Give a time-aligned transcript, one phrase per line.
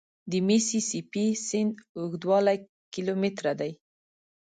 [0.31, 2.57] د میسي سي پي سیند اوږدوالی
[2.93, 3.71] کیلومتره دی.